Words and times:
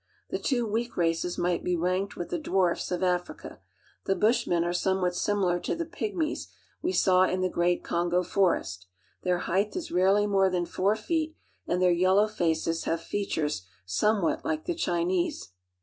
The 0.31 0.39
two 0.39 0.65
weak 0.65 0.97
races 0.97 1.37
might 1.37 1.63
be 1.63 1.75
ranked 1.75 2.15
with 2.15 2.29
the 2.31 2.39
dwarfs 2.39 2.91
of 2.91 3.03
Africa. 3.03 3.59
The 4.05 4.15
Bushmen 4.15 4.63
are 4.63 4.73
somewhat 4.73 5.13
similar 5.15 5.59
to 5.59 5.73
to 5.73 5.75
the 5.75 5.85
BRITISH 5.85 5.91
SOUTH 5.91 6.13
AFRICA 6.13 6.17
I 6.17 6.33
pygmies 6.33 6.47
we 6.81 6.91
saw 6.91 7.21
in 7.25 7.41
the 7.41 7.49
great 7.49 7.83
Kongo 7.83 8.23
forest. 8.23 8.87
Their 9.21 9.37
height 9.37 9.75
is 9.75 9.91
rarely 9.91 10.25
more 10.25 10.49
than 10.49 10.65
four 10.65 10.95
feet, 10.95 11.35
and 11.67 11.79
their 11.79 11.91
yellow 11.91 12.27
faces 12.27 12.85
have 12.85 13.01
I 13.01 13.03
features 13.03 13.67
somewhat 13.85 14.43
like 14.43 14.65
the 14.65 14.73
Chinese. 14.73 15.49